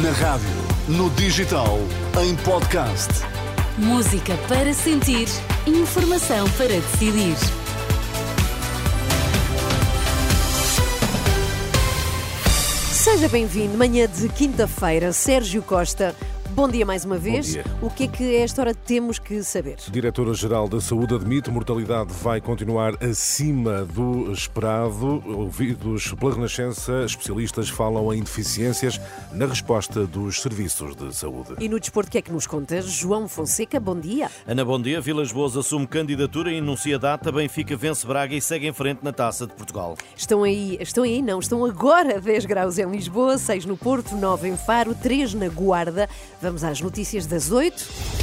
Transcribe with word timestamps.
Na 0.00 0.10
rádio, 0.10 0.48
no 0.88 1.10
digital, 1.10 1.78
em 2.18 2.34
podcast. 2.36 3.10
Música 3.76 4.38
para 4.48 4.72
sentir, 4.72 5.28
informação 5.66 6.48
para 6.52 6.68
decidir. 6.68 7.36
Seja 12.90 13.28
bem-vindo, 13.28 13.76
manhã 13.76 14.08
de 14.08 14.30
quinta-feira, 14.30 15.12
Sérgio 15.12 15.62
Costa. 15.62 16.16
Bom 16.54 16.68
dia 16.68 16.84
mais 16.84 17.02
uma 17.06 17.16
vez. 17.16 17.46
dia. 17.46 17.64
O 17.80 17.88
que 17.88 18.04
é 18.04 18.06
que 18.06 18.22
a 18.36 18.40
esta 18.42 18.60
hora 18.60 18.74
temos 18.74 19.18
que 19.18 19.42
saber? 19.42 19.76
Diretora-Geral 19.90 20.68
da 20.68 20.82
Saúde 20.82 21.14
admite 21.14 21.50
mortalidade 21.50 22.12
vai 22.22 22.42
continuar 22.42 22.92
acima 23.02 23.84
do 23.86 24.30
esperado. 24.30 25.22
Ouvidos 25.34 26.12
pela 26.12 26.34
Renascença, 26.34 27.04
especialistas 27.06 27.70
falam 27.70 28.12
em 28.12 28.20
deficiências 28.22 29.00
na 29.32 29.46
resposta 29.46 30.06
dos 30.06 30.42
serviços 30.42 30.94
de 30.94 31.14
saúde. 31.16 31.54
E 31.58 31.70
no 31.70 31.80
desporto, 31.80 32.08
o 32.08 32.12
que 32.12 32.18
é 32.18 32.22
que 32.22 32.30
nos 32.30 32.46
conta? 32.46 32.82
João 32.82 33.26
Fonseca, 33.28 33.80
bom 33.80 33.98
dia. 33.98 34.30
Ana, 34.46 34.62
bom 34.62 34.80
dia. 34.80 35.00
Vilas 35.00 35.32
Boas 35.32 35.56
assume 35.56 35.86
candidatura 35.86 36.52
e 36.52 36.56
enuncia 36.58 36.98
data. 36.98 37.32
Benfica 37.32 37.74
vence 37.76 38.06
Braga 38.06 38.34
e 38.34 38.42
segue 38.42 38.66
em 38.66 38.72
frente 38.74 39.02
na 39.02 39.12
Taça 39.12 39.46
de 39.46 39.54
Portugal. 39.54 39.96
Estão 40.14 40.42
aí, 40.42 40.76
estão 40.80 41.02
aí, 41.04 41.22
não, 41.22 41.38
estão 41.38 41.64
agora 41.64 42.20
10 42.20 42.44
graus 42.44 42.76
em 42.78 42.90
Lisboa, 42.90 43.38
6 43.38 43.64
no 43.64 43.76
Porto, 43.76 44.14
9 44.14 44.48
em 44.50 44.56
Faro, 44.58 44.94
3 44.94 45.32
na 45.32 45.48
Guarda. 45.48 46.06
Vamos 46.42 46.64
às 46.64 46.80
notícias 46.80 47.24
das 47.24 47.52
8. 47.52 48.21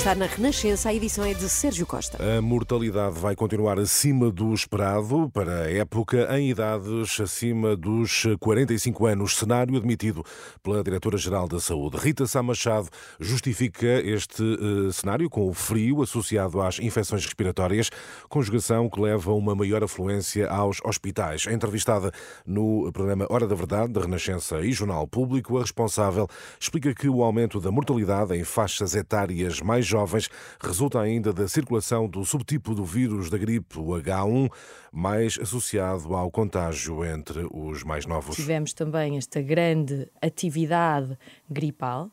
Está 0.00 0.14
na 0.14 0.24
Renascença, 0.24 0.88
a 0.88 0.94
edição 0.94 1.26
é 1.26 1.34
de 1.34 1.46
Sérgio 1.46 1.84
Costa. 1.84 2.16
A 2.24 2.40
mortalidade 2.40 3.18
vai 3.18 3.36
continuar 3.36 3.78
acima 3.78 4.30
do 4.30 4.54
esperado 4.54 5.28
para 5.30 5.64
a 5.64 5.70
época 5.70 6.26
em 6.38 6.48
idades 6.48 7.20
acima 7.20 7.76
dos 7.76 8.22
45 8.40 9.04
anos, 9.04 9.36
cenário 9.36 9.76
admitido 9.76 10.24
pela 10.62 10.82
Diretora-Geral 10.82 11.46
da 11.46 11.60
Saúde. 11.60 11.98
Rita 11.98 12.26
Sá 12.26 12.42
Machado 12.42 12.88
justifica 13.20 13.86
este 13.86 14.42
eh, 14.42 14.90
cenário 14.90 15.28
com 15.28 15.46
o 15.46 15.52
frio 15.52 16.00
associado 16.00 16.62
às 16.62 16.78
infecções 16.78 17.22
respiratórias, 17.22 17.90
conjugação 18.26 18.88
que 18.88 19.02
leva 19.02 19.32
a 19.32 19.34
uma 19.34 19.54
maior 19.54 19.84
afluência 19.84 20.48
aos 20.48 20.78
hospitais. 20.82 21.44
Entrevistada 21.46 22.10
no 22.46 22.90
programa 22.90 23.26
Hora 23.28 23.46
da 23.46 23.54
Verdade, 23.54 23.92
da 23.92 24.00
Renascença 24.00 24.62
e 24.62 24.72
Jornal 24.72 25.06
Público, 25.06 25.58
a 25.58 25.60
responsável 25.60 26.26
explica 26.58 26.94
que 26.94 27.06
o 27.06 27.22
aumento 27.22 27.60
da 27.60 27.70
mortalidade 27.70 28.34
em 28.34 28.44
faixas 28.44 28.94
etárias 28.94 29.60
mais 29.60 29.89
jovens 29.90 30.30
resulta 30.60 31.00
ainda 31.00 31.32
da 31.32 31.46
circulação 31.48 32.08
do 32.08 32.24
subtipo 32.24 32.74
do 32.74 32.84
vírus 32.84 33.28
da 33.28 33.36
gripe, 33.36 33.78
o 33.78 33.88
H1, 33.88 34.50
mais 34.92 35.38
associado 35.38 36.14
ao 36.14 36.30
contágio 36.30 37.04
entre 37.04 37.46
os 37.52 37.82
mais 37.82 38.06
novos. 38.06 38.36
tivemos 38.36 38.72
também 38.72 39.18
esta 39.18 39.42
grande 39.42 40.08
atividade 40.22 41.18
gripal. 41.48 42.10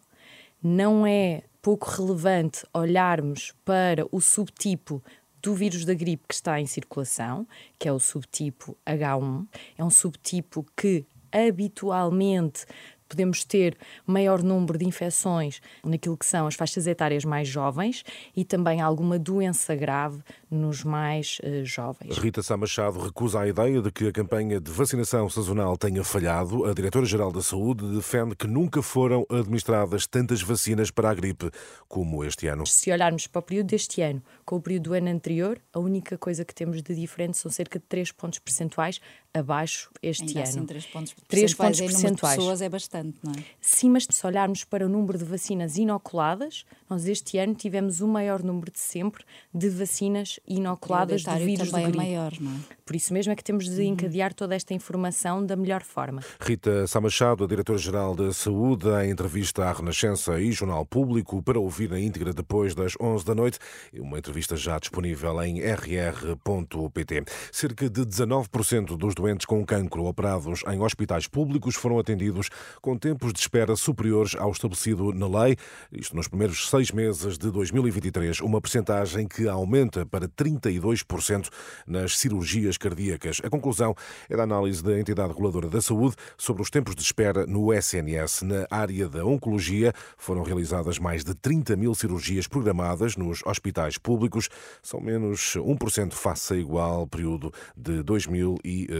Não 0.61 1.05
é 1.05 1.43
pouco 1.61 1.89
relevante 1.89 2.65
olharmos 2.73 3.53
para 3.63 4.07
o 4.11 4.19
subtipo 4.19 5.03
do 5.41 5.53
vírus 5.53 5.85
da 5.85 5.93
gripe 5.93 6.25
que 6.27 6.33
está 6.33 6.59
em 6.59 6.65
circulação, 6.65 7.47
que 7.77 7.87
é 7.87 7.93
o 7.93 7.99
subtipo 7.99 8.75
H1. 8.85 9.47
É 9.77 9.83
um 9.83 9.89
subtipo 9.89 10.65
que 10.75 11.05
habitualmente 11.31 12.65
podemos 13.07 13.43
ter 13.43 13.77
maior 14.05 14.43
número 14.43 14.77
de 14.77 14.85
infecções 14.85 15.61
naquilo 15.83 16.17
que 16.17 16.25
são 16.25 16.47
as 16.47 16.55
faixas 16.55 16.87
etárias 16.87 17.23
mais 17.25 17.47
jovens 17.47 18.03
e 18.35 18.43
também 18.43 18.81
alguma 18.81 19.17
doença 19.17 19.75
grave 19.75 20.21
nos 20.49 20.83
mais 20.83 21.39
eh, 21.43 21.63
jovens. 21.63 22.17
Rita 22.17 22.41
Sá 22.41 22.55
Machado 22.55 22.99
recusa 22.99 23.41
a 23.41 23.47
ideia 23.47 23.81
de 23.81 23.91
que 23.91 24.07
a 24.07 24.11
campanha 24.11 24.59
de 24.59 24.71
vacinação 24.71 25.29
sazonal 25.29 25.77
tenha 25.77 26.03
falhado. 26.03 26.65
A 26.65 26.73
Diretora-Geral 26.73 27.31
da 27.31 27.41
Saúde 27.41 27.85
defende 27.95 28.35
que 28.35 28.47
nunca 28.47 28.81
foram 28.81 29.25
administradas 29.29 30.07
tantas 30.07 30.41
vacinas 30.41 30.91
para 30.91 31.09
a 31.09 31.13
gripe 31.13 31.49
como 31.87 32.23
este 32.23 32.47
ano. 32.47 32.65
Se 32.65 32.91
olharmos 32.91 33.27
para 33.27 33.39
o 33.39 33.43
período 33.43 33.67
deste 33.67 34.01
ano 34.01 34.21
com 34.45 34.55
o 34.55 34.61
período 34.61 34.83
do 34.83 34.93
ano 34.93 35.09
anterior, 35.09 35.59
a 35.73 35.79
única 35.79 36.17
coisa 36.17 36.45
que 36.45 36.53
temos 36.53 36.81
de 36.81 36.95
diferente 36.95 37.37
são 37.37 37.51
cerca 37.51 37.79
de 37.79 37.85
3 37.85 38.11
pontos 38.11 38.39
percentuais 38.39 39.01
abaixo 39.39 39.89
este 40.01 40.23
Ainda 40.23 40.39
ano. 40.39 40.49
assim, 40.49 40.65
3 40.65 40.85
pontos 40.87 41.15
Três 41.27 41.53
percentuais 41.53 41.77
pontos 41.77 41.79
em 41.79 41.83
número 41.83 41.97
de 41.97 42.01
percentuais. 42.03 42.35
pessoas 42.37 42.61
é 42.61 42.69
bastante, 42.69 43.17
não 43.23 43.31
é? 43.33 43.43
Sim, 43.61 43.89
mas 43.91 44.07
se 44.09 44.25
olharmos 44.27 44.63
para 44.63 44.85
o 44.85 44.89
número 44.89 45.17
de 45.17 45.23
vacinas 45.25 45.77
inoculadas, 45.77 46.65
nós 46.89 47.07
este 47.07 47.37
ano 47.37 47.53
tivemos 47.55 48.01
o 48.01 48.07
maior 48.07 48.41
número 48.43 48.71
de 48.71 48.79
sempre 48.79 49.23
de 49.53 49.69
vacinas 49.69 50.39
inoculadas 50.47 51.23
do 51.23 51.35
vírus 51.37 51.67
do 51.67 51.71
também 51.71 51.85
é 51.85 51.89
gripe. 51.89 51.97
maior, 51.97 52.33
não 52.39 52.51
é? 52.51 52.59
Por 52.85 52.95
isso 52.95 53.13
mesmo 53.13 53.33
é 53.33 53.35
que 53.35 53.43
temos 53.43 53.67
de 53.69 53.83
encadear 53.83 54.33
toda 54.33 54.55
esta 54.55 54.73
informação 54.73 55.45
da 55.45 55.55
melhor 55.55 55.83
forma. 55.83 56.21
Rita 56.39 56.87
Sá 56.87 57.01
Machado, 57.01 57.43
a 57.43 57.47
Diretora-Geral 57.47 58.15
da 58.15 58.31
Saúde, 58.31 58.87
em 59.03 59.11
entrevista 59.11 59.65
à 59.65 59.73
Renascença 59.73 60.39
e 60.39 60.51
Jornal 60.51 60.85
Público, 60.85 61.41
para 61.43 61.59
ouvir 61.59 61.89
na 61.89 61.99
íntegra 61.99 62.33
depois 62.33 62.73
das 62.73 62.93
11 62.99 63.25
da 63.25 63.35
noite. 63.35 63.59
Uma 63.93 64.17
entrevista 64.17 64.55
já 64.55 64.79
disponível 64.79 65.41
em 65.43 65.59
rr.pt. 65.59 67.23
Cerca 67.51 67.89
de 67.89 68.01
19% 68.05 68.95
dos 68.97 69.13
doentes 69.15 69.26
com 69.45 69.65
cancro 69.65 70.05
operados 70.05 70.63
em 70.71 70.79
hospitais 70.79 71.27
públicos 71.27 71.75
foram 71.75 71.99
atendidos 71.99 72.49
com 72.81 72.97
tempos 72.97 73.33
de 73.33 73.39
espera 73.39 73.75
superiores 73.75 74.35
ao 74.35 74.51
estabelecido 74.51 75.11
na 75.11 75.27
lei, 75.27 75.57
isto 75.91 76.15
nos 76.15 76.27
primeiros 76.27 76.69
seis 76.69 76.91
meses 76.91 77.37
de 77.37 77.51
2023, 77.51 78.39
uma 78.39 78.61
percentagem 78.61 79.27
que 79.27 79.47
aumenta 79.47 80.05
para 80.05 80.29
32% 80.29 81.49
nas 81.85 82.17
cirurgias 82.17 82.77
cardíacas. 82.77 83.41
A 83.43 83.49
conclusão 83.49 83.93
é 84.29 84.37
da 84.37 84.43
análise 84.43 84.81
da 84.83 84.97
entidade 84.97 85.29
reguladora 85.29 85.67
da 85.67 85.81
saúde 85.81 86.15
sobre 86.37 86.61
os 86.61 86.69
tempos 86.69 86.95
de 86.95 87.01
espera 87.01 87.45
no 87.45 87.73
SNS. 87.73 88.43
Na 88.43 88.67
área 88.69 89.09
da 89.09 89.25
oncologia 89.25 89.91
foram 90.17 90.43
realizadas 90.43 90.99
mais 90.99 91.23
de 91.23 91.35
30 91.35 91.75
mil 91.75 91.93
cirurgias 91.93 92.47
programadas 92.47 93.17
nos 93.17 93.41
hospitais 93.45 93.97
públicos, 93.97 94.47
são 94.81 95.01
menos 95.01 95.57
1% 95.57 96.13
face 96.13 96.53
a 96.53 96.57
igual 96.57 97.05
período 97.07 97.51
de 97.75 98.03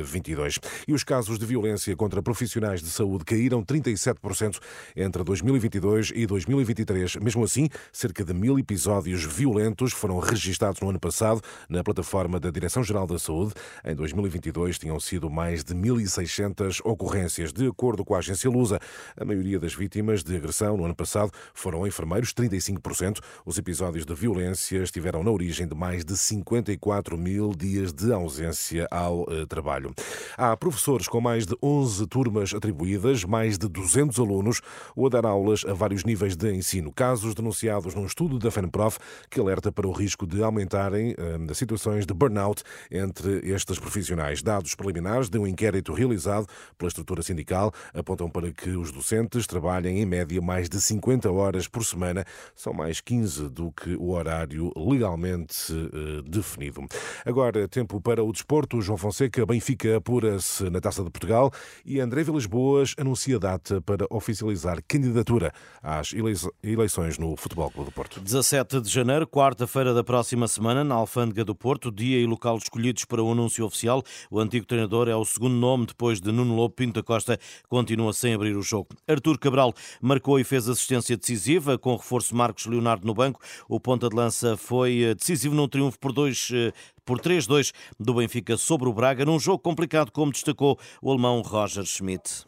2022. 0.08 0.60
E 0.88 0.94
os 0.94 1.04
casos 1.04 1.38
de 1.38 1.46
violência 1.46 1.96
contra 1.96 2.22
profissionais 2.22 2.82
de 2.82 2.90
saúde 2.90 3.26
caíram 3.26 3.64
37% 3.64 4.60
entre 4.96 5.24
2022 5.24 6.12
e 6.16 6.26
2023. 6.26 7.18
Mesmo 7.18 7.44
assim, 7.44 7.70
cerca 7.92 8.24
de 8.24 8.34
mil 8.34 8.58
episódios 8.58 9.24
violentos 9.24 9.94
foram 9.94 10.20
registados 10.20 10.80
no 10.82 10.90
ano 10.90 11.00
passado 11.00 11.42
na 11.70 11.84
plataforma 11.84 12.40
da 12.40 12.50
Direção-Geral 12.50 13.06
da 13.06 13.20
Saúde. 13.20 13.54
Em 13.84 13.96
2022 13.96 14.80
tinham 14.80 15.00
sido 15.00 15.30
mais 15.30 15.64
de 15.64 15.74
1.600 15.74 16.82
ocorrências. 16.84 17.52
De 17.52 17.68
acordo 17.68 18.04
com 18.04 18.16
a 18.16 18.20
agência 18.20 18.50
Lusa, 18.50 18.80
a 19.16 19.26
maioria 19.26 19.60
das 19.60 19.74
vítimas 19.74 20.24
de 20.24 20.36
agressão 20.36 20.78
no 20.78 20.86
ano 20.86 20.96
passado 20.96 21.32
foram 21.54 21.86
enfermeiros, 21.86 22.34
35%. 22.34 23.20
Os 23.46 23.58
episódios 23.58 24.06
de 24.06 24.14
violência 24.14 24.82
estiveram 24.82 25.24
na 25.24 25.32
origem 25.32 25.68
de 25.68 25.76
mais 25.76 26.06
de 26.06 26.16
54 26.16 27.18
mil 27.18 27.52
dias 27.56 27.92
de 27.92 28.12
ausência 28.12 28.88
ao 28.92 29.26
eh, 29.30 29.46
trabalho. 29.46 29.94
Há 30.38 30.56
professores 30.56 31.08
com 31.08 31.20
mais 31.20 31.48
de 31.48 31.58
11 31.64 32.06
turmas 32.06 32.54
atribuídas, 32.54 33.24
mais 33.24 33.58
de 33.58 33.68
200 33.68 34.20
alunos, 34.20 34.62
ou 34.96 35.08
a 35.08 35.10
dar 35.10 35.26
aulas 35.26 35.66
a 35.66 35.74
vários 35.74 36.04
níveis 36.04 36.36
de 36.36 36.54
ensino. 36.54 36.94
Casos 36.94 37.34
denunciados 37.34 37.96
num 37.96 38.06
estudo 38.06 38.38
da 38.38 38.52
FENPROF 38.52 39.00
que 39.32 39.40
alerta 39.40 39.72
para 39.72 39.88
o 39.88 39.92
risco 39.92 40.28
de 40.28 40.44
aumentarem 40.44 41.16
eh, 41.18 41.54
situações 41.56 42.06
de 42.06 42.14
burnout 42.14 42.62
entre 42.92 43.50
estes 43.50 43.80
profissionais. 43.80 44.44
Dados 44.44 44.76
preliminares 44.76 45.28
de 45.28 45.40
um 45.40 45.48
inquérito 45.48 45.92
realizado 45.92 46.46
pela 46.78 46.88
estrutura 46.88 47.24
sindical 47.24 47.74
apontam 47.92 48.30
para 48.30 48.52
que 48.52 48.70
os 48.70 48.92
docentes 48.92 49.48
trabalhem 49.48 50.02
em 50.02 50.06
média 50.06 50.40
mais 50.40 50.70
de 50.70 50.80
50 50.80 51.32
horas 51.32 51.68
por 51.68 51.84
semana, 51.84 52.24
são 52.56 52.74
mais 52.74 53.02
15 53.02 53.50
do 53.50 53.72
que 53.72 53.96
o 53.96 54.12
horário 54.12 54.72
legalmente 54.76 55.74
eh, 55.74 56.22
definido. 56.30 56.86
Agora, 57.26 57.68
tempo 57.68 58.00
para 58.00 58.24
o 58.24 58.32
desporto. 58.32 58.80
João 58.82 58.98
Fonseca, 58.98 59.44
Benfica 59.44 59.87
apura-se 59.96 60.70
na 60.70 60.80
Taça 60.82 61.04
de 61.04 61.10
Portugal 61.10 61.52
e 61.86 62.00
André 62.00 62.24
Vilas 62.24 62.46
Boas 62.46 62.94
anuncia 62.98 63.40
data 63.40 63.82
para 63.82 64.06
oficializar 64.10 64.80
candidatura 64.88 65.52
às 65.82 66.14
elei- 66.14 66.36
eleições 66.64 67.18
no 67.18 67.36
Futebol 67.36 67.72
Clube 67.72 67.90
do 67.90 67.94
Porto. 67.94 68.20
17 68.20 68.82
de 68.82 68.90
janeiro, 68.90 69.28
quarta-feira 69.28 69.94
da 69.94 70.04
próxima 70.04 70.48
semana, 70.48 70.84
na 70.84 70.96
Alfândega 70.96 71.44
do 71.46 71.56
Porto, 71.56 71.92
dia 71.92 72.20
e 72.20 72.26
local 72.26 72.58
escolhidos 72.58 73.06
para 73.06 73.22
o 73.24 73.32
anúncio 73.32 73.66
oficial. 73.66 74.04
O 74.30 74.40
antigo 74.40 74.66
treinador 74.66 75.08
é 75.08 75.16
o 75.16 75.24
segundo 75.26 75.56
nome 75.56 75.86
depois 75.86 76.20
de 76.20 76.32
Nuno 76.32 76.56
Lobo 76.56 76.74
Pinto 76.76 76.94
da 77.00 77.04
Costa, 77.04 77.38
continua 77.70 78.14
sem 78.14 78.34
abrir 78.34 78.56
o 78.56 78.62
jogo. 78.62 78.90
Artur 79.08 79.38
Cabral 79.40 79.74
marcou 80.02 80.40
e 80.40 80.44
fez 80.44 80.68
assistência 80.68 81.16
decisiva, 81.18 81.78
com 81.78 81.94
o 81.94 81.98
reforço 81.98 82.36
Marcos 82.36 82.66
Leonardo 82.66 83.06
no 83.06 83.14
banco. 83.14 83.40
O 83.70 83.80
ponta 83.80 84.10
de 84.10 84.16
lança 84.16 84.58
foi 84.58 85.02
eh, 85.04 85.16
decisivo 85.16 85.54
num 85.56 85.68
triunfo 85.68 86.00
por 86.00 86.12
dois 86.12 86.50
eh, 86.54 86.72
por 87.08 87.22
3-2 87.22 87.72
do 87.98 88.16
Benfica 88.16 88.58
sobre 88.58 88.90
o 88.90 88.94
Braga, 88.94 89.24
num 89.24 89.40
jogo 89.40 89.60
complicado, 89.60 90.12
como 90.12 90.32
destacou 90.32 90.78
o 91.02 91.10
alemão 91.10 91.42
Roger 91.42 91.86
Schmidt. 91.86 92.47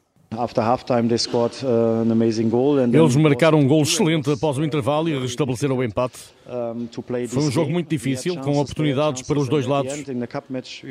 Eles 2.93 3.15
marcaram 3.15 3.59
um 3.59 3.67
gol 3.67 3.81
excelente 3.81 4.29
após 4.31 4.59
o 4.59 4.63
intervalo 4.63 5.09
e 5.09 5.19
restabeleceram 5.19 5.75
o 5.75 5.83
empate. 5.83 6.19
Foi 7.27 7.43
um 7.43 7.51
jogo 7.51 7.71
muito 7.71 7.89
difícil, 7.89 8.37
com 8.37 8.59
oportunidades 8.59 9.23
para 9.23 9.39
os 9.39 9.49
dois 9.49 9.65
lados. 9.65 9.91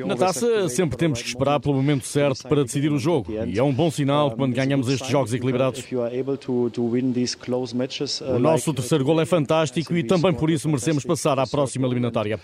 Na 0.07 0.17
taça, 0.17 0.69
sempre 0.69 0.97
temos 0.97 1.23
que 1.23 1.29
esperar 1.29 1.61
pelo 1.61 1.75
momento 1.75 2.05
certo 2.05 2.49
para 2.49 2.65
decidir 2.65 2.91
o 2.91 2.99
jogo. 2.99 3.33
E 3.47 3.59
é 3.59 3.63
um 3.63 3.73
bom 3.73 3.91
sinal 3.93 4.33
quando 4.33 4.55
ganhamos 4.55 4.89
estes 4.89 5.09
jogos 5.09 5.33
equilibrados. 5.33 5.85
O 8.23 8.39
nosso 8.41 8.75
terceiro 8.75 9.05
gol 9.05 9.21
é 9.21 9.27
fantástico 9.27 9.97
e 9.97 10.03
também 10.03 10.35
por 10.35 10.51
isso 10.51 10.69
merecemos 10.69 11.05
passar 11.05 11.39
à 11.39 11.47
próxima 11.47 11.87
eliminatória. 11.87 12.41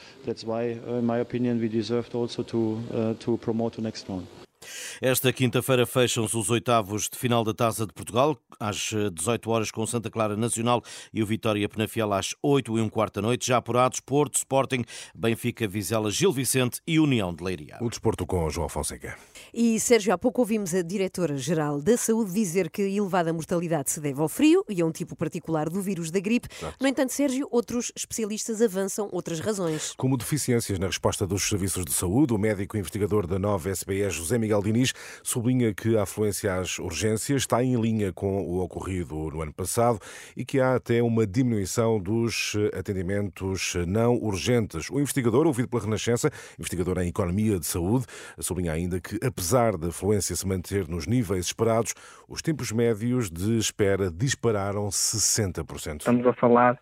Esta 5.00 5.32
quinta-feira 5.32 5.87
fecham-se 5.87 6.37
os 6.37 6.50
oitavos 6.50 7.08
de 7.08 7.19
final 7.19 7.44
da 7.44 7.52
Taça 7.55 7.87
de 7.87 7.93
Portugal, 7.93 8.37
às 8.58 8.90
18 9.12 9.50
horas 9.50 9.70
com 9.70 9.87
Santa 9.87 10.11
Clara 10.11 10.37
Nacional 10.37 10.82
e 11.12 11.22
o 11.22 11.26
Vitória 11.26 11.69
Penafiel 11.69 12.12
às 12.12 12.34
8 12.43 12.78
e 12.78 12.81
um 12.81 12.88
quarto 12.88 13.16
da 13.16 13.22
noite. 13.22 13.46
Já 13.46 13.56
apurados, 13.56 14.00
Porto, 14.00 14.37
Sporting, 14.37 14.84
Benfica, 15.14 15.66
Vizela, 15.66 16.11
Gil 16.11 16.32
Vicente 16.32 16.81
e 16.87 16.99
União 16.99 17.34
de 17.34 17.43
Leiria. 17.43 17.78
O 17.81 17.88
desporto 17.88 18.26
com 18.26 18.49
João 18.50 18.69
Fonseca. 18.69 19.16
E, 19.52 19.78
Sérgio, 19.78 20.12
há 20.12 20.19
pouco 20.19 20.40
ouvimos 20.40 20.75
a 20.75 20.82
Diretora-Geral 20.82 21.81
da 21.81 21.96
Saúde 21.96 22.32
dizer 22.32 22.70
que 22.70 22.82
a 22.82 22.88
elevada 22.88 23.32
mortalidade 23.32 23.90
se 23.90 24.00
deve 24.00 24.20
ao 24.20 24.28
frio 24.28 24.64
e 24.69 24.81
a 24.81 24.87
um 24.87 24.93
tipo 24.93 25.14
particular 25.16 25.69
do 25.69 25.81
vírus 25.81 26.11
da 26.11 26.20
gripe. 26.20 26.49
Exato. 26.56 26.76
No 26.81 26.88
entanto, 26.88 27.12
Sérgio, 27.12 27.49
outros 27.50 27.93
especialistas 27.96 28.61
avançam 28.61 29.08
outras 29.12 29.40
razões. 29.40 29.94
Como 29.96 30.16
deficiências 30.16 30.78
na 30.78 30.87
resposta 30.87 31.26
dos 31.26 31.49
serviços 31.49 31.84
de 31.84 31.93
saúde, 31.93 32.32
o 32.32 32.38
médico 32.38 32.76
investigador 32.76 33.26
da 33.26 33.38
nova 33.38 33.70
SBS, 33.70 34.14
José 34.14 34.38
Miguel 34.38 34.54
Diniz, 34.62 34.93
sublinha 35.23 35.75
que 35.75 35.97
a 35.97 36.03
afluência 36.03 36.55
às 36.55 36.79
urgências 36.79 37.43
está 37.43 37.62
em 37.62 37.81
linha 37.81 38.12
com 38.12 38.43
o 38.43 38.62
ocorrido 38.62 39.31
no 39.31 39.43
ano 39.43 39.53
passado 39.53 39.99
e 40.37 40.45
que 40.45 40.61
há 40.61 40.75
até 40.75 41.03
uma 41.03 41.27
diminuição 41.27 42.01
dos 42.01 42.56
atendimentos 42.79 43.75
não 43.87 44.15
urgentes. 44.15 44.91
O 44.91 45.01
investigador, 45.01 45.47
ouvido 45.47 45.69
pela 45.69 45.83
Renascença, 45.83 46.31
investigador 46.59 46.99
em 46.99 47.09
Economia 47.09 47.59
de 47.59 47.67
Saúde, 47.67 48.06
sublinha 48.39 48.73
ainda 48.73 49.01
que, 49.01 49.19
apesar 49.25 49.77
da 49.77 49.89
afluência 49.89 50.35
se 50.37 50.47
manter 50.47 50.89
nos 50.89 51.07
níveis 51.07 51.47
esperados, 51.47 51.95
os 52.29 52.43
tempos 52.43 52.73
médios 52.73 53.31
de 53.31 53.59
espera 53.59 54.11
dispararam 54.11 54.89
60%. 54.89 56.00
Estamos 56.00 56.27
a 56.27 56.33
falar 56.35 56.81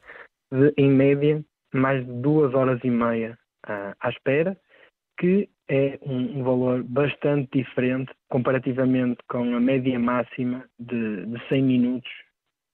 de, 0.50 0.72
em 0.76 0.90
média, 0.90 1.44
mais 1.72 2.04
de 2.04 2.12
duas 2.12 2.54
horas 2.54 2.80
e 2.84 2.90
meia 2.90 3.38
ah, 3.66 3.94
à 4.00 4.10
espera, 4.10 4.56
que 5.18 5.48
é 5.68 5.98
um, 6.02 6.40
um, 6.40 6.42
valor 6.44 6.82
bastante 6.82 7.48
diferente 7.52 8.12
comparativamente 8.28 9.18
com 9.28 9.54
a 9.54 9.60
média 9.60 9.98
máxima 9.98 10.64
de, 10.78 11.26
de 11.26 11.48
100 11.48 11.62
minutos, 11.62 12.10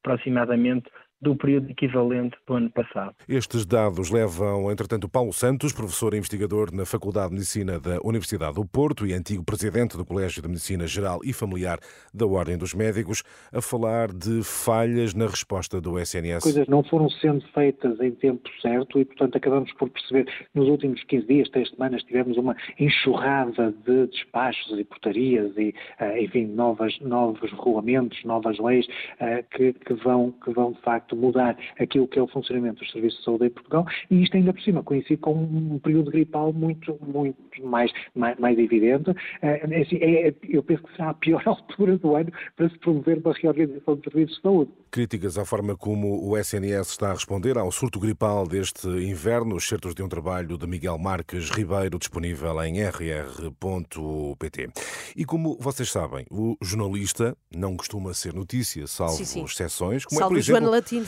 aproximadamente, 0.03 0.91
do 1.21 1.35
período 1.37 1.71
equivalente 1.71 2.37
do 2.47 2.55
ano 2.55 2.71
passado. 2.71 3.15
Estes 3.29 3.67
dados 3.67 4.11
levam, 4.11 4.71
entretanto, 4.71 5.09
Paulo 5.09 5.33
Santos, 5.33 5.73
professor 5.73 6.15
e 6.15 6.19
investigador 6.19 6.73
na 6.73 6.87
Faculdade 6.87 7.29
de 7.29 7.35
Medicina 7.35 7.81
da 7.81 7.99
Universidade 8.05 8.55
do 8.55 8.65
Porto 8.65 9.07
e 9.07 9.13
antigo 9.13 9.45
presidente 9.45 9.97
do 9.97 10.05
Colégio 10.05 10.41
de 10.43 10.49
Medicina 10.49 10.87
Geral 10.87 11.21
e 11.25 11.33
Familiar 11.33 11.79
da 12.15 12.27
Ordem 12.27 12.57
dos 12.57 12.75
Médicos, 12.75 13.23
a 13.53 13.61
falar 13.61 14.13
de 14.13 14.43
falhas 14.43 15.15
na 15.15 15.27
resposta 15.27 15.81
do 15.81 15.99
SNS. 15.99 16.37
As 16.37 16.43
coisas 16.43 16.69
não 16.69 16.85
foram 16.85 17.11
sendo 17.11 17.45
feitas 17.49 17.99
em 18.01 18.13
tempo 18.13 18.49
certo 18.61 18.99
e, 18.99 19.05
portanto, 19.05 19.37
acabamos 19.37 19.73
por 19.73 19.91
perceber 19.91 20.27
nos 20.55 20.69
últimos 20.69 21.03
15 21.05 21.27
dias, 21.27 21.49
3 21.51 21.71
semanas, 21.71 22.03
tivemos 22.05 22.37
uma 22.37 22.57
enxurrada 22.79 23.75
de 23.85 24.07
despachos 24.07 24.79
e 24.79 24.85
portarias 24.85 25.57
e, 25.57 25.75
eh, 25.99 26.23
enfim, 26.23 26.47
novas, 26.47 26.99
novos 27.01 27.51
regulamentos, 27.51 28.23
novas 28.25 28.59
leis 28.59 28.87
eh, 29.21 29.45
que, 29.51 29.73
que, 29.73 29.95
vão, 29.95 30.33
que 30.45 30.53
vão, 30.53 30.73
de 30.73 30.81
facto, 30.81 31.08
facto 31.09 31.17
mudar 31.17 31.57
aquilo 31.79 32.07
que 32.07 32.19
é 32.19 32.23
o 32.23 32.29
funcionamento 32.29 32.81
dos 32.81 32.93
serviços 32.93 33.19
de 33.19 33.25
saúde 33.25 33.47
em 33.47 33.51
Portugal 33.51 33.87
e 34.11 34.23
isto 34.23 34.37
ainda 34.37 34.53
por 34.53 34.63
cima 34.63 34.83
coincide 34.83 35.17
com 35.17 35.33
um 35.33 35.79
período 35.79 36.11
gripal 36.11 36.53
muito, 36.53 36.99
muito 37.07 37.37
mais, 37.65 37.91
mais, 38.15 38.39
mais 38.39 38.59
evidente. 38.59 39.11
É, 39.43 39.65
assim, 39.81 39.97
é, 39.97 40.35
eu 40.49 40.63
penso 40.63 40.83
que 40.83 40.97
será 40.97 41.11
a 41.11 41.15
pior 41.15 41.43
altura 41.47 41.97
do 41.99 42.15
ano 42.15 42.31
para 42.57 42.69
se 42.69 42.79
promover 42.79 43.19
uma 43.19 43.33
reorganização 43.33 43.97
de 43.97 44.03
serviços 44.03 44.37
de 44.37 44.43
saúde. 44.43 44.71
Críticas 44.91 45.39
à 45.39 45.45
forma 45.45 45.77
como 45.77 46.27
o 46.27 46.37
SNS 46.37 46.89
está 46.91 47.11
a 47.11 47.15
responder 47.15 47.59
ao 47.59 47.71
surto 47.71 48.01
gripal 48.01 48.47
deste 48.47 48.89
inverno, 48.89 49.57
os 49.57 49.67
certos 49.67 49.95
de 49.95 50.03
um 50.03 50.09
trabalho 50.09 50.57
de 50.57 50.67
Miguel 50.67 50.99
Marques 50.99 51.51
Ribeiro, 51.51 51.99
disponível 51.99 52.63
em 52.65 52.81
rr.pt. 52.83 54.69
E 55.17 55.25
como 55.25 55.57
vocês 55.61 55.91
sabem, 55.91 56.25
o 56.31 56.57
jornalista 56.63 57.37
não 57.55 57.77
costuma 57.77 58.15
ser 58.15 58.33
notícia, 58.35 58.87
salvo 58.87 59.17
sim, 59.17 59.25
sim. 59.25 59.45
exceções, 59.45 60.05
como 60.05 60.19
salvo 60.19 60.35
é, 60.37 60.37
por 60.37 60.41
exemplo, 60.41 60.61
Joana 60.61 60.71
Latino. 60.71 61.07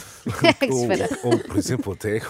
ou, 1.23 1.31
ou, 1.31 1.39
por 1.39 1.57
exemplo, 1.57 1.93
até 1.93 2.21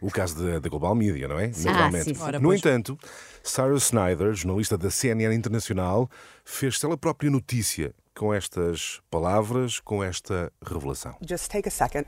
o 0.00 0.10
caso 0.10 0.60
da 0.60 0.68
Global 0.68 0.94
Media, 0.94 1.28
não 1.28 1.38
é? 1.38 1.52
Sim. 1.52 1.66
Naturalmente. 1.66 2.10
Ah, 2.10 2.32
sim, 2.32 2.38
no 2.40 2.54
entanto, 2.54 2.98
Sarah 3.42 3.76
Snyder, 3.76 4.34
jornalista 4.34 4.76
da 4.76 4.90
CNN 4.90 5.34
Internacional, 5.34 6.10
fez-se 6.44 6.84
ela 6.84 6.96
própria 6.96 7.30
notícia 7.30 7.94
com 8.16 8.32
estas 8.32 9.00
palavras, 9.10 9.78
com 9.78 10.02
esta 10.02 10.52
revelação. 10.64 11.14
Just 11.26 11.48
take 11.48 11.68
a 11.68 11.70
second. 11.70 12.06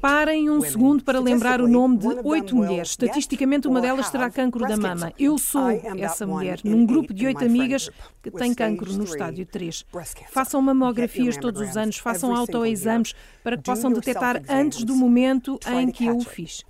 Parem 0.00 0.50
um 0.50 0.60
segundo 0.60 1.02
para 1.02 1.18
lembrar 1.18 1.60
o 1.60 1.66
nome 1.66 1.96
de 1.96 2.06
oito 2.22 2.54
mulheres. 2.54 2.90
Estatisticamente, 2.90 3.66
uma 3.66 3.80
delas 3.80 4.10
terá 4.10 4.30
cancro 4.30 4.60
da 4.66 4.76
mama. 4.76 5.10
Eu 5.18 5.38
sou 5.38 5.70
essa 5.70 6.26
mulher, 6.26 6.60
num 6.62 6.84
grupo 6.84 7.14
de 7.14 7.26
oito 7.26 7.42
amigas 7.44 7.90
que 8.22 8.30
tem 8.30 8.54
cancro 8.54 8.92
no 8.92 9.04
estádio 9.04 9.46
3. 9.46 9.86
Façam 10.28 10.60
mamografias 10.60 11.36
todos 11.38 11.62
os 11.62 11.76
anos, 11.76 11.96
façam 11.96 12.36
autoexames 12.36 13.14
para 13.42 13.56
que 13.56 13.62
possam 13.62 13.90
detectar 13.90 14.42
antes 14.48 14.84
do 14.84 14.94
momento 14.94 15.58
em 15.66 15.90
que 15.90 16.04
eu 16.04 16.18
o 16.18 16.24
fiz. 16.24 16.62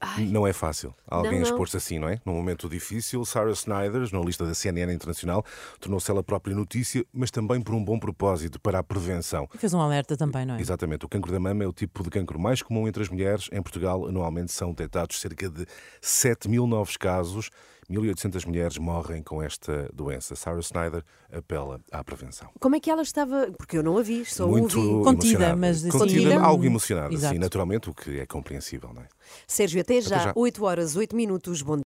Ai. 0.00 0.26
Não 0.26 0.46
é 0.46 0.52
fácil 0.52 0.94
alguém 1.08 1.42
expor-se 1.42 1.76
assim, 1.76 1.98
não 1.98 2.08
é? 2.08 2.20
Num 2.24 2.34
momento 2.34 2.68
difícil, 2.68 3.24
Sarah 3.24 3.50
Snyder, 3.50 4.04
jornalista 4.04 4.44
da 4.44 4.54
CNN 4.54 4.92
Internacional, 4.92 5.44
tornou-se 5.80 6.08
ela 6.10 6.22
própria 6.22 6.54
notícia, 6.54 7.04
mas 7.12 7.30
também 7.30 7.60
por 7.60 7.74
um 7.74 7.84
bom 7.84 7.98
propósito, 7.98 8.60
para 8.60 8.78
a 8.78 8.82
prevenção. 8.82 9.48
E 9.52 9.58
fez 9.58 9.74
um 9.74 9.80
alerta 9.80 10.16
também, 10.16 10.46
não 10.46 10.54
é? 10.54 10.60
Exatamente. 10.60 11.04
O 11.04 11.08
cancro 11.08 11.32
da 11.32 11.40
mama 11.40 11.64
é 11.64 11.66
o 11.66 11.72
tipo 11.72 12.02
de 12.04 12.10
cancro 12.10 12.38
mais 12.38 12.62
comum 12.62 12.86
entre 12.86 13.02
as 13.02 13.08
mulheres. 13.08 13.48
Em 13.52 13.60
Portugal, 13.60 14.06
anualmente 14.06 14.52
são 14.52 14.70
detectados 14.70 15.20
cerca 15.20 15.48
de 15.50 15.66
7 16.00 16.48
mil 16.48 16.66
novos 16.66 16.96
casos 16.96 17.50
1.800 17.90 18.46
mulheres 18.46 18.78
morrem 18.78 19.22
com 19.22 19.42
esta 19.42 19.88
doença. 19.92 20.36
Sarah 20.36 20.60
Snyder 20.60 21.02
apela 21.32 21.80
à 21.90 22.04
prevenção. 22.04 22.50
Como 22.60 22.76
é 22.76 22.80
que 22.80 22.90
ela 22.90 23.02
estava? 23.02 23.50
Porque 23.56 23.78
eu 23.78 23.82
não 23.82 23.96
a 23.98 24.02
vi, 24.02 24.24
só 24.24 24.46
Muito 24.46 24.78
ouvi. 24.78 25.04
Contida, 25.04 25.56
mas 25.56 25.84
assim, 25.84 25.98
Contida, 25.98 26.40
algo 26.40 26.64
emocionada, 26.64 27.16
sim, 27.16 27.38
naturalmente, 27.38 27.88
o 27.90 27.94
que 27.94 28.18
é 28.18 28.26
compreensível, 28.26 28.92
não 28.94 29.02
é? 29.02 29.08
Sérgio, 29.46 29.80
até 29.80 30.00
já, 30.00 30.16
até 30.16 30.24
já. 30.26 30.32
8 30.34 30.64
horas, 30.64 30.96
8 30.96 31.14
minutos. 31.14 31.62
Bom 31.62 31.76